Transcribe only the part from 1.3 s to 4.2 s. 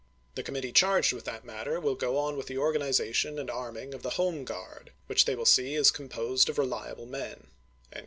matter will go on with the organization and arming of the